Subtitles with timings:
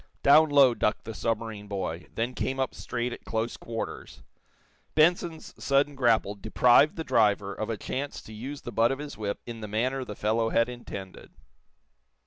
[0.23, 4.23] Down low ducked the submarine boy; then came up straight at close quarters.
[4.95, 9.15] Benson's sudden grapple deprived the driver of a chance to use the butt of his
[9.15, 11.29] whip in the manner the fellow had intended.